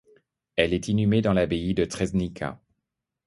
[0.55, 2.59] Elle est inhumée dans l'abbaye de Trzebnica.